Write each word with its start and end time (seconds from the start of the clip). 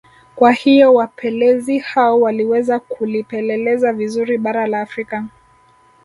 Kwa 0.35 0.51
hiyo 0.51 0.93
wapelezi 0.93 1.79
hao 1.79 2.21
waliweza 2.21 2.79
kulipeleleza 2.79 3.93
vizuri 3.93 4.37
bara 4.37 4.67
la 4.67 4.81
Afrika 4.81 5.25